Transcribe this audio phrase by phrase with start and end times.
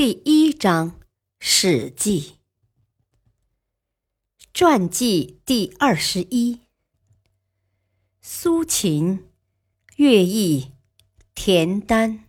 [0.00, 0.92] 第一章
[1.38, 2.20] 《史记》
[4.54, 6.60] 传记第二十一：
[8.22, 9.26] 苏秦、
[9.96, 10.68] 乐毅、
[11.34, 12.24] 田丹。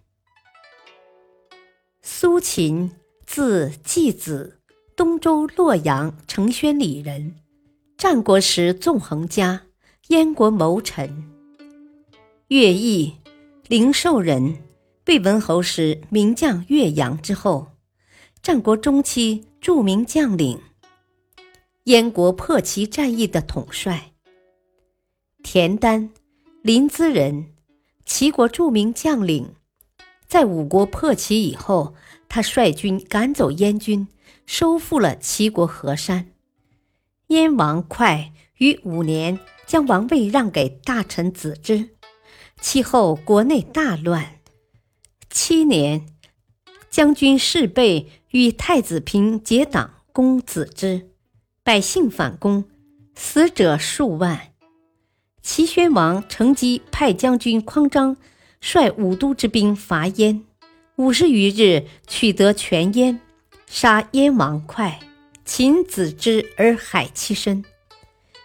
[2.01, 2.91] 苏秦，
[3.25, 4.59] 字季子，
[4.97, 7.37] 东周洛阳承宣里人，
[7.97, 9.67] 战国时纵横家，
[10.09, 11.31] 燕国谋臣。
[12.49, 13.15] 乐毅，
[13.69, 14.61] 灵寿人。
[15.07, 17.71] 魏文侯时，名将岳阳之后，
[18.43, 20.61] 战国中期著名将领，
[21.85, 24.11] 燕国破齐战役的统帅。
[25.41, 26.11] 田丹，
[26.61, 27.47] 临淄人，
[28.05, 29.55] 齐国著名将领，
[30.27, 31.95] 在五国破齐以后，
[32.29, 34.07] 他率军赶走燕军，
[34.45, 36.31] 收复了齐国河山。
[37.27, 41.89] 燕王哙于五年将王位让给大臣子之，
[42.61, 44.40] 其后国内大乱。
[45.33, 46.05] 七年，
[46.89, 51.07] 将军士备与太子平结党攻子之，
[51.63, 52.65] 百姓反攻，
[53.15, 54.51] 死者数万。
[55.41, 58.17] 齐宣王乘机派将军匡章
[58.59, 60.43] 率五都之兵伐燕，
[60.97, 63.21] 五十余日取得全燕，
[63.65, 64.99] 杀燕王哙，
[65.45, 67.63] 擒子之而海其身。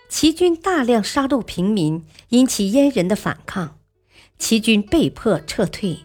[0.09, 3.77] 齐军大量杀戮平民，引起燕人的反抗，
[4.39, 5.99] 齐军被迫撤退。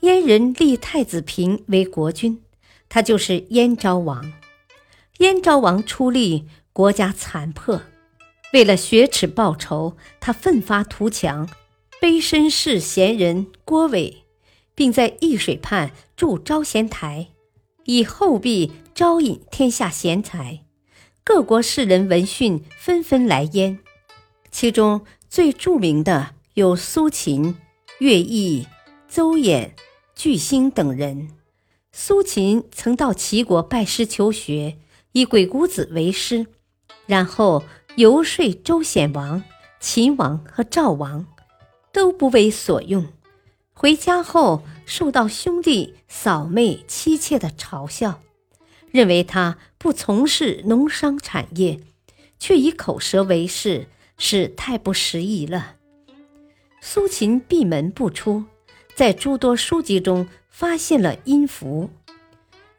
[0.00, 2.40] 燕人立太子平为国君，
[2.88, 4.32] 他就是燕昭王。
[5.18, 7.82] 燕昭王出力，国家残破，
[8.52, 11.48] 为了雪耻报仇，他奋发图强，
[12.00, 14.22] 卑身侍贤人郭伟，
[14.76, 17.28] 并在易水畔筑招贤台，
[17.84, 20.60] 以厚币招引天下贤才。
[21.24, 23.80] 各国士人闻讯纷纷来燕，
[24.52, 27.56] 其中最著名的有苏秦、
[27.98, 28.66] 乐毅、
[29.08, 29.72] 邹衍。
[30.18, 31.28] 巨星等人，
[31.92, 34.76] 苏秦曾到齐国拜师求学，
[35.12, 36.48] 以鬼谷子为师，
[37.06, 37.62] 然后
[37.94, 39.44] 游说周显王、
[39.78, 41.24] 秦王和赵王，
[41.92, 43.06] 都不为所用。
[43.72, 48.20] 回家后受到兄弟嫂妹妻妾的嘲笑，
[48.90, 51.78] 认为他不从事农商产业，
[52.40, 53.86] 却以口舌为事，
[54.16, 55.76] 是太不识宜了。
[56.80, 58.46] 苏秦闭门不出。
[58.98, 61.90] 在诸多书籍中发现了音符，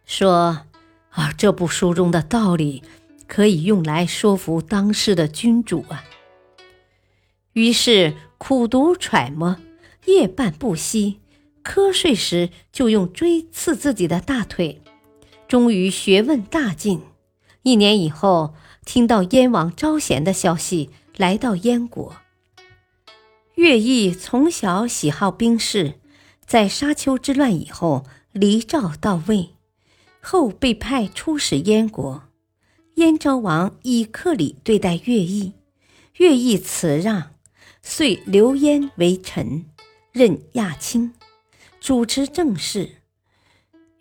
[0.03, 0.65] 说
[1.11, 2.83] ：“啊，这部书中的道理
[3.25, 6.03] 可以用来说服当时的君主啊。”
[7.55, 9.61] 于是苦读揣摩，
[10.07, 11.21] 夜半不息，
[11.63, 14.81] 瞌睡时就用锥刺自己的大腿，
[15.47, 17.01] 终于学问大进。
[17.63, 18.53] 一年以后，
[18.83, 22.17] 听到燕王招贤的消息，来到燕国。
[23.55, 25.93] 乐毅从小喜好兵事。
[26.49, 29.49] 在沙丘之乱以后，离赵到魏，
[30.19, 32.23] 后被派出使燕国。
[32.95, 35.53] 燕昭王以克礼对待乐毅，
[36.17, 37.35] 乐毅辞让，
[37.83, 39.67] 遂留燕为臣，
[40.11, 41.13] 任亚卿，
[41.79, 42.95] 主持政事。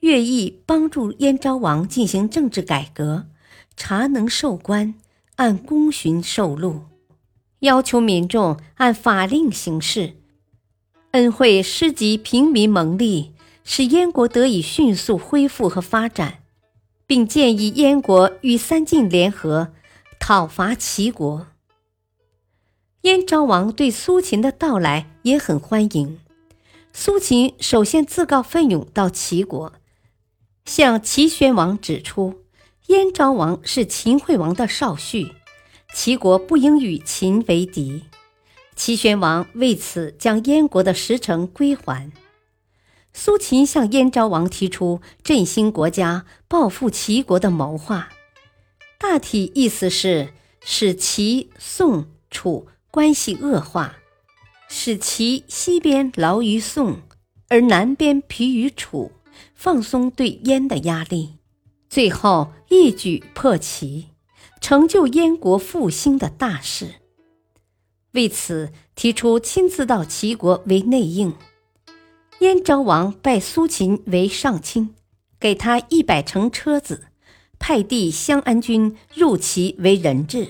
[0.00, 3.26] 乐毅帮助燕昭王进行政治改革，
[3.76, 4.94] 查能授官，
[5.36, 6.84] 按功勋受禄，
[7.58, 10.17] 要求民众按法令行事。
[11.18, 13.32] 恩惠施及平民蒙利，
[13.64, 16.44] 使燕国得以迅速恢复和发展，
[17.08, 19.72] 并建议燕国与三晋联合
[20.20, 21.48] 讨伐齐国。
[23.00, 26.20] 燕昭王对苏秦的到来也很欢迎。
[26.92, 29.72] 苏秦首先自告奋勇到齐国，
[30.66, 32.44] 向齐宣王指出，
[32.86, 35.32] 燕昭王是秦惠王的少婿，
[35.92, 38.04] 齐国不应与秦为敌。
[38.78, 42.12] 齐宣王为此将燕国的十城归还。
[43.12, 48.10] 苏秦向燕昭王提出振兴国家、报复齐国的谋划，
[48.96, 50.32] 大体意思是
[50.64, 53.96] 使齐、宋、楚关系恶化，
[54.68, 57.00] 使齐西边劳于宋，
[57.48, 59.10] 而南边疲于楚，
[59.56, 61.38] 放松对燕的压力，
[61.90, 64.10] 最后一举破齐，
[64.60, 66.94] 成就燕国复兴的大事。
[68.12, 71.34] 为此，提出亲自到齐国为内应。
[72.40, 74.94] 燕昭王拜苏秦为上卿，
[75.38, 77.08] 给他一百乘车子，
[77.58, 80.48] 派弟襄安君入齐为人质。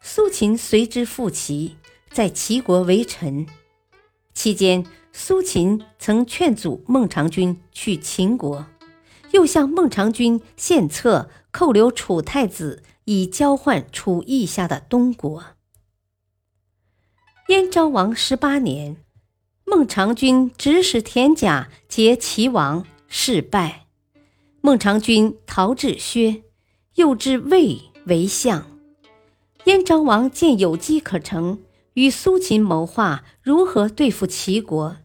[0.00, 1.76] 苏秦随之赴齐，
[2.10, 3.46] 在齐国为臣。
[4.34, 8.66] 期间，苏秦曾劝阻孟尝君去秦国，
[9.30, 15.44] 又向孟尝君献策，扣留楚太子，以交换楚邑下的东国。
[17.48, 18.96] 燕昭王十八年。
[19.64, 23.86] 孟尝君指使田甲劫齐王，事败。
[24.60, 26.42] 孟尝君逃至薛，
[26.94, 28.64] 又至魏为相。
[29.64, 31.60] 燕昭王见有机可乘，
[31.94, 34.98] 与苏秦谋划如何对付齐国。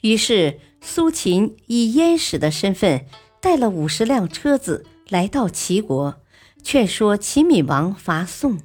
[0.00, 3.06] 于是苏秦以燕使的身份，
[3.40, 6.22] 带了五十辆车子来到齐国，
[6.62, 8.58] 劝说齐闵王伐宋。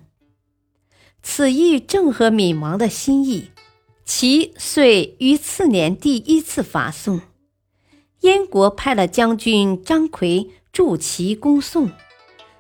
[1.24, 3.50] 此意正合闵王的心意。
[4.06, 7.22] 齐遂于次年第一次伐宋，
[8.20, 11.90] 燕国派了将军张奎助齐攻宋，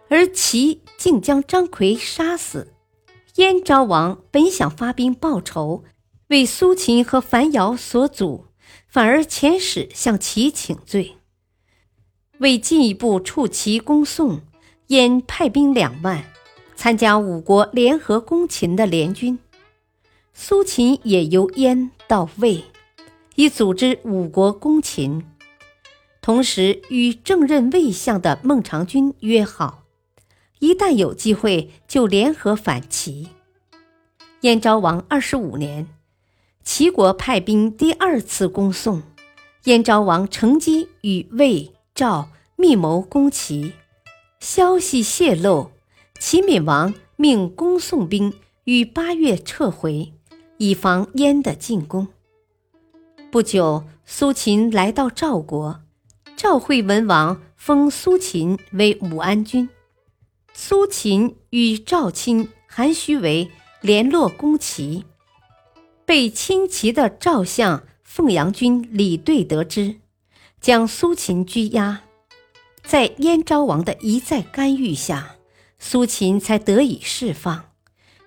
[0.07, 2.73] 而齐竟将张奎杀死。
[3.35, 5.83] 燕昭王本想发兵报仇，
[6.27, 8.45] 为苏秦和樊瑶所阻，
[8.87, 11.17] 反而遣使向齐请罪。
[12.39, 14.41] 为进一步促齐攻宋，
[14.87, 16.23] 燕派兵两万，
[16.83, 19.39] 参加五国联合攻秦的联军。
[20.33, 22.65] 苏秦也由燕到魏，
[23.35, 25.25] 以组织五国攻秦，
[26.21, 29.85] 同时与正任魏相的孟尝君约好，
[30.59, 33.29] 一旦有机会就联合反齐。
[34.41, 35.87] 燕昭王二十五年，
[36.65, 39.03] 齐国派兵第二次攻宋，
[39.63, 42.27] 燕昭王乘机与魏、赵
[42.57, 43.71] 密谋攻齐，
[44.41, 45.71] 消息泄露，
[46.25, 48.31] 齐闵王命攻宋兵
[48.63, 50.13] 于八月撤回。
[50.57, 52.07] 以防燕的进攻。
[53.29, 55.81] 不久，苏秦来到赵国，
[56.37, 59.67] 赵惠文王封苏秦为武安君。
[60.53, 65.03] 苏秦与赵卿韩须为联络攻齐，
[66.05, 69.97] 被亲齐的赵相凤阳君李兑得知，
[70.61, 72.03] 将苏秦拘押。
[72.81, 75.35] 在燕昭王的一再干预下，
[75.85, 77.65] 苏秦才得以释放，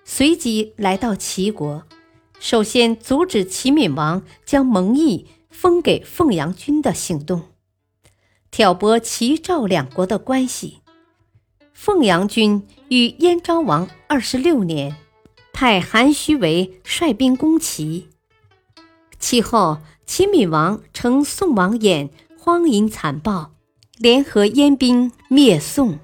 [0.05, 1.85] 随即来到齐国。
[2.39, 7.47] 首先阻止齐闵王将蒙毅封给凤阳君的行动，
[8.51, 10.81] 挑拨齐赵两国的关系。
[11.73, 14.95] 凤阳君与燕昭王二十六年，
[15.51, 18.07] 派韩须为率兵攻齐。
[19.17, 22.09] 其后，齐闵王乘宋王衍
[22.39, 23.53] 荒淫残暴，
[23.97, 25.97] 联合燕兵灭宋。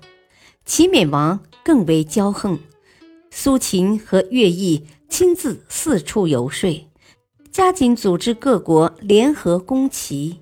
[0.66, 2.60] 齐闵王更为骄横，
[3.30, 4.86] 苏秦和乐毅。
[5.10, 6.90] 亲自四处游说，
[7.52, 10.40] 加紧组织各国联合攻齐。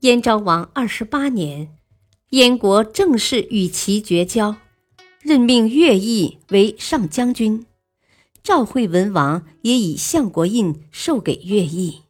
[0.00, 1.68] 燕昭王二十八年，
[2.30, 4.56] 燕国正式与齐绝交，
[5.20, 7.64] 任命乐毅为上将军。
[8.42, 12.00] 赵惠文王也以相国印授给乐毅。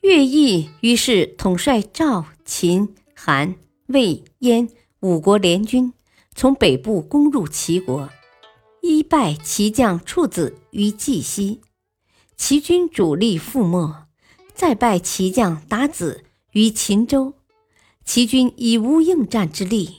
[0.00, 3.54] 乐毅于是统帅赵、秦、韩、
[3.86, 4.68] 魏、燕
[4.98, 5.92] 五国联军，
[6.40, 8.08] 从北部攻入齐国。
[8.80, 11.60] 一败齐将处子于绩溪，
[12.34, 14.06] 齐军主力覆没；
[14.54, 17.34] 再败齐将达子于秦州，
[18.06, 19.96] 齐军已无应战之力。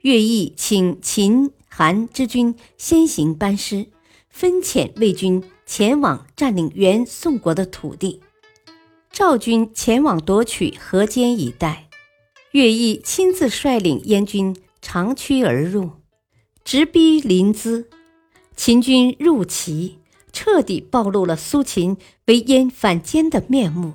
[0.00, 3.88] 乐毅请秦、韩之军先行班师，
[4.30, 8.22] 分遣魏军前往占领原宋国的土地，
[9.12, 11.90] 赵军前往夺取河间一带。
[12.52, 14.56] 乐毅亲自率领燕军
[14.88, 15.90] 长驱而入，
[16.64, 17.86] 直逼临淄。
[18.54, 19.98] 秦军入齐，
[20.32, 23.94] 彻底暴露了苏秦为燕反间的面目。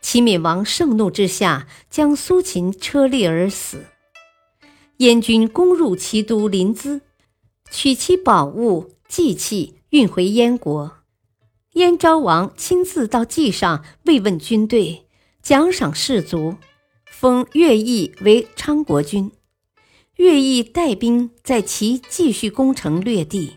[0.00, 3.86] 齐闵王盛怒之下，将苏秦车裂而死。
[4.98, 7.00] 燕军攻入齐都临淄，
[7.72, 10.98] 取其宝物祭器运回燕国。
[11.72, 15.08] 燕昭王亲自到祭上慰问军队，
[15.42, 16.54] 奖赏士卒，
[17.10, 19.32] 封乐毅为昌国君。
[20.16, 23.56] 乐毅带兵在齐继续攻城略地。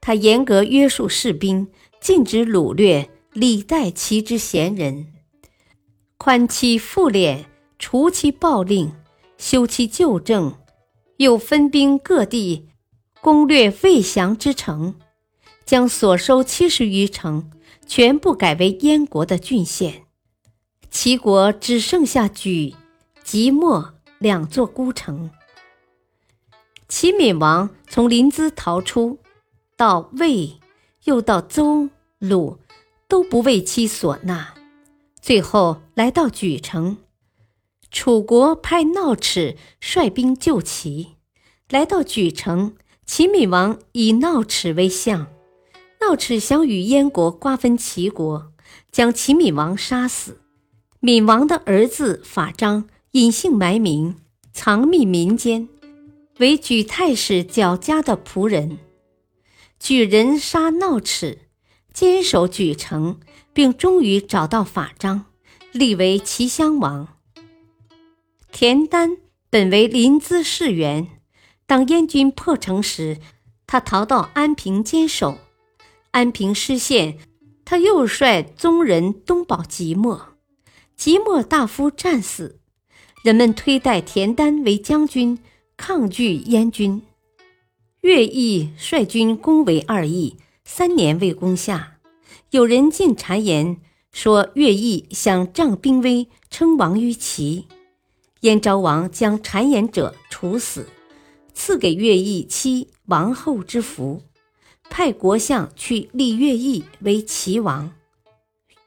[0.00, 1.68] 他严格约束士兵，
[2.00, 5.06] 禁止掳掠，礼待齐之贤人，
[6.18, 7.44] 宽其赋敛，
[7.78, 8.92] 除其暴令，
[9.38, 10.54] 修其旧政，
[11.16, 12.68] 又分兵各地，
[13.22, 14.96] 攻略未降之城，
[15.64, 17.50] 将所收七十余城
[17.86, 20.02] 全部改为燕国的郡县，
[20.90, 22.74] 齐国只剩下莒、
[23.22, 25.30] 即墨两座孤城。
[26.88, 29.18] 齐闵王从临淄逃出。
[29.76, 30.60] 到魏，
[31.04, 32.58] 又到邹、鲁，
[33.08, 34.54] 都不为其所纳。
[35.20, 36.98] 最后来到莒城。
[37.90, 41.16] 楚国派闹齿率兵救齐，
[41.68, 45.26] 来到莒城，齐闵王以闹齿为相。
[46.00, 48.52] 闹齿想与燕国瓜分齐国，
[48.92, 50.40] 将齐闵王杀死。
[51.00, 54.16] 闵王的儿子法章隐姓埋名，
[54.52, 55.68] 藏匿民间，
[56.38, 58.78] 为莒太史较家的仆人。
[59.80, 61.40] 莒人杀闹齿，
[61.92, 63.20] 坚守莒城，
[63.52, 65.26] 并终于找到法章，
[65.72, 67.08] 立为齐襄王。
[68.50, 69.18] 田丹
[69.50, 71.08] 本为临淄士员，
[71.66, 73.18] 当燕军破城时，
[73.66, 75.38] 他逃到安平坚守。
[76.12, 77.18] 安平失陷，
[77.64, 80.36] 他又率宗人东保即墨，
[80.96, 82.60] 即墨大夫战死，
[83.22, 85.38] 人们推戴田丹为将军，
[85.76, 87.02] 抗拒燕军。
[88.00, 91.98] 乐毅率军攻围二邑，三年未攻下。
[92.50, 93.78] 有人进谗言
[94.12, 97.66] 说，乐毅想仗兵威称王于齐。
[98.40, 100.86] 燕昭王将谗言者处死，
[101.54, 104.22] 赐给乐毅妻王后之服，
[104.90, 107.90] 派国相去立乐毅为齐王。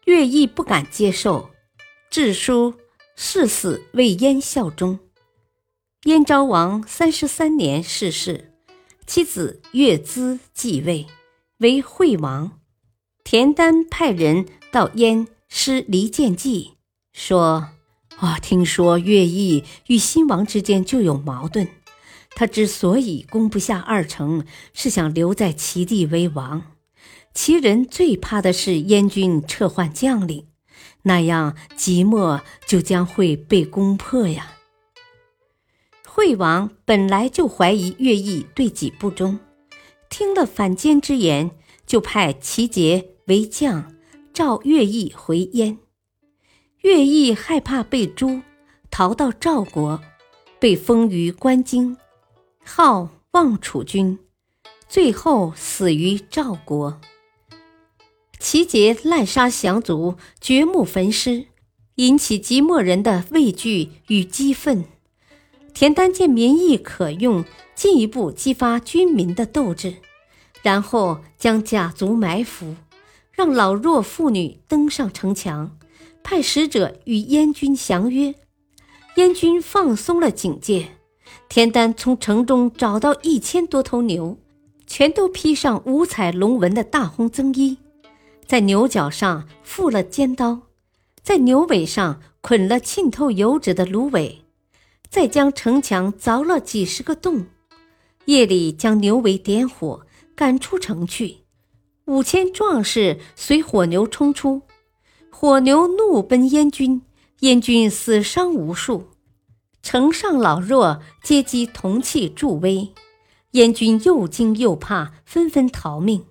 [0.05, 1.49] 乐毅不敢接受，
[2.09, 2.75] 致书
[3.15, 4.99] 誓死为燕效忠。
[6.03, 8.53] 燕昭王三十三年逝世，
[9.07, 11.07] 妻子乐滋继位
[11.57, 12.59] 为惠王。
[13.23, 16.73] 田丹派人到燕施离间计，
[17.13, 17.69] 说。
[18.17, 21.67] 啊，听说乐毅与新王之间就有矛盾。
[22.31, 26.63] 他之所以攻不下二城，是想留在齐地为王。
[27.35, 30.47] 齐人最怕的是燕军撤换将领，
[31.03, 34.56] 那样即墨就将会被攻破呀。
[36.17, 39.37] 惠王本来就怀疑乐毅对己不忠，
[40.09, 41.51] 听了反间之言，
[41.85, 43.93] 就派齐杰为将，
[44.33, 45.77] 召乐毅回燕。
[46.81, 48.41] 乐毅害怕被诛，
[48.89, 50.01] 逃到赵国，
[50.59, 51.95] 被封于关京，
[52.65, 54.17] 号望楚君，
[54.89, 56.99] 最后死于赵国。
[58.39, 61.45] 齐杰滥杀降卒，掘墓焚尸，
[61.97, 64.83] 引起即墨人的畏惧与激愤。
[65.73, 67.45] 田丹见民意可用，
[67.75, 69.95] 进一步激发军民的斗志，
[70.61, 72.75] 然后将甲卒埋伏，
[73.31, 75.77] 让老弱妇女登上城墙。
[76.23, 78.35] 派使者与燕军相约，
[79.15, 80.89] 燕军放松了警戒。
[81.47, 84.37] 田丹从城中找到一千多头牛，
[84.85, 87.77] 全都披上五彩龙纹的大红僧衣，
[88.45, 90.63] 在牛角上附了尖刀，
[91.23, 94.41] 在牛尾上捆了浸透油脂的芦苇，
[95.09, 97.47] 再将城墙凿了几十个洞。
[98.25, 101.37] 夜里将牛尾点火，赶出城去。
[102.05, 104.63] 五千壮士随火牛冲出。
[105.29, 107.01] 火牛怒奔燕军，
[107.41, 109.09] 燕军死伤无数，
[109.81, 112.93] 城上老弱皆击铜器助威，
[113.51, 116.25] 燕军又惊又怕，纷纷逃命。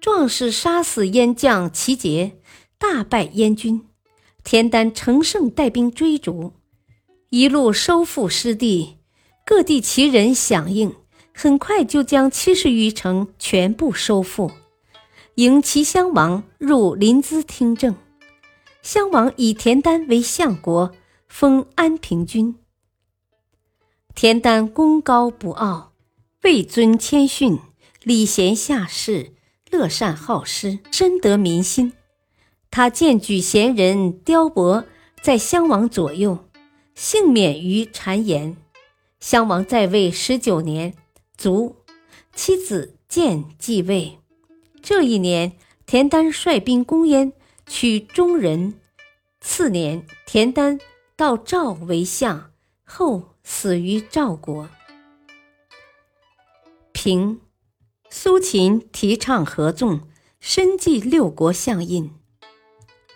[0.00, 2.36] 壮士杀死燕将齐杰，
[2.78, 3.86] 大败燕军。
[4.44, 6.52] 田丹乘胜带兵追逐，
[7.30, 8.98] 一路收复失地，
[9.44, 10.94] 各地齐人响应，
[11.34, 14.52] 很快就将七十余城全部收复，
[15.34, 17.96] 迎齐襄王入临淄听政。
[18.80, 20.92] 襄王以田丹为相国，
[21.28, 22.54] 封安平君。
[24.14, 25.92] 田丹功高不傲，
[26.42, 27.58] 位尊谦逊，
[28.04, 29.32] 礼贤下士，
[29.72, 31.92] 乐善好施，深得民心。
[32.70, 34.84] 他荐举贤人雕伯
[35.20, 36.38] 在襄王左右，
[36.96, 38.56] 幸免于谗言。
[39.20, 40.94] 襄王在位十九年，
[41.36, 41.76] 卒，
[42.34, 44.18] 妻子建继位。
[44.82, 45.52] 这一年，
[45.86, 47.32] 田丹率兵攻燕。
[47.68, 48.74] 取中人。
[49.40, 50.78] 次年，田丹
[51.16, 52.52] 到赵为相，
[52.84, 54.68] 后死于赵国。
[56.92, 57.40] 平，
[58.08, 60.02] 苏秦提倡合纵，
[60.38, 62.12] 深记六国相印，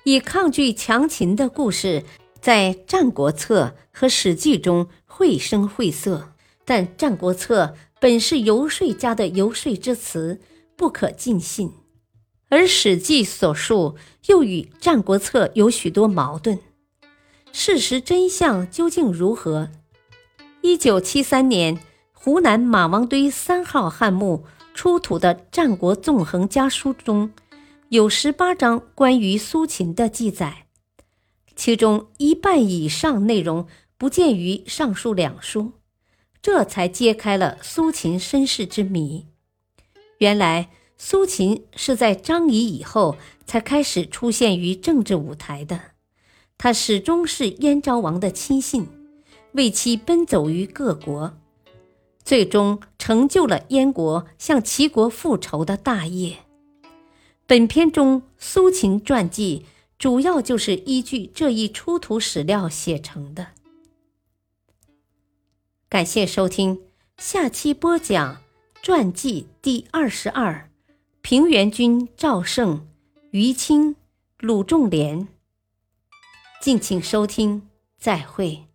[0.02, 2.04] 以抗拒强秦的故事，
[2.40, 6.32] 在《战国策》和《史记》中绘声绘色。
[6.64, 7.64] 但《战国策》
[7.98, 10.40] 本是游说家的游说之词，
[10.76, 11.72] 不可尽信。
[12.48, 16.58] 而《史记》所述又与《战国策》有许多矛盾，
[17.52, 19.70] 事实真相究竟如何？
[20.60, 21.80] 一九七三年，
[22.12, 24.44] 湖南马王堆三号汉墓
[24.74, 27.32] 出土的《战国纵横家书》中
[27.88, 30.66] 有十八章关于苏秦的记载，
[31.60, 33.66] 其中一半以上内容
[33.98, 35.72] 不见于上述两书，
[36.40, 39.26] 这才揭开了苏秦身世之谜。
[40.16, 40.70] 原来。
[40.96, 45.80] 苏秦是在张仪以后才开始出现于政治舞台的，
[46.58, 48.86] 他始终是燕昭王的亲信，
[49.52, 51.38] 为其奔走于各国，
[52.22, 56.36] 最终成就了燕国向齐国复仇的大业。
[57.46, 59.64] 本篇中苏秦传记
[60.00, 63.48] 主要就是依据这一出土史料写成的。
[65.90, 66.80] 感谢收听，
[67.18, 68.40] 下期播讲
[68.80, 70.70] 传记第二十二：
[71.20, 72.88] 平原君赵胜、
[73.32, 73.94] 于清、
[74.38, 75.28] 鲁仲连。
[76.62, 78.69] 敬请收听，再会。